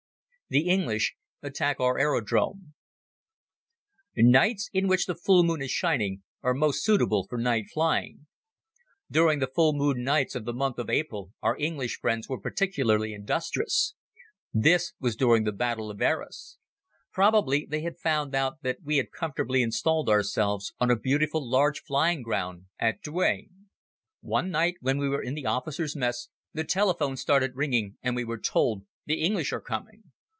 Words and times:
The 0.49 0.67
English 0.67 1.15
Attack 1.41 1.79
Our 1.79 1.97
Aerodrome 1.97 2.73
NIGHTS 4.17 4.69
in 4.73 4.89
which 4.89 5.05
the 5.05 5.15
full 5.15 5.43
moon 5.45 5.61
is 5.61 5.71
shining 5.71 6.23
are 6.43 6.53
most 6.53 6.83
suitable 6.83 7.25
for 7.29 7.37
night 7.37 7.67
flying. 7.73 8.27
During 9.09 9.39
the 9.39 9.47
full 9.47 9.71
moon 9.71 10.03
nights 10.03 10.35
of 10.35 10.43
the 10.43 10.51
month 10.51 10.77
of 10.77 10.89
April 10.89 11.31
our 11.41 11.55
English 11.57 11.99
friends 12.01 12.27
were 12.27 12.37
particularly 12.37 13.13
industrious. 13.13 13.95
This 14.53 14.91
was 14.99 15.15
during 15.15 15.45
the 15.45 15.53
Battle 15.53 15.89
of 15.89 16.01
Arras. 16.01 16.57
Probably 17.13 17.65
they 17.65 17.79
had 17.83 17.95
found 17.97 18.35
out 18.35 18.61
that 18.61 18.79
we 18.83 18.97
had 18.97 19.13
comfortably 19.17 19.61
installed 19.61 20.09
ourselves 20.09 20.73
on 20.81 20.91
a 20.91 20.99
beautiful 20.99 21.49
large 21.49 21.81
flying 21.81 22.21
ground 22.23 22.65
at 22.77 23.01
Douai. 23.01 23.43
One 24.19 24.49
night 24.51 24.75
when 24.81 24.97
we 24.97 25.07
were 25.07 25.23
in 25.23 25.33
the 25.35 25.45
Officers' 25.45 25.95
Mess 25.95 26.27
the 26.51 26.65
telephone 26.65 27.15
started 27.15 27.55
ringing 27.55 27.95
and 28.01 28.17
we 28.17 28.25
were 28.25 28.37
told: 28.37 28.83
"The 29.05 29.21
English 29.21 29.53
are 29.53 29.61
coming." 29.61 30.11